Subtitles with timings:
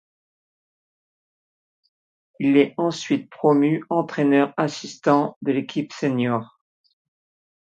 [2.39, 6.59] Il est ensuite promu entraîneur-assistant de l'équipe senior.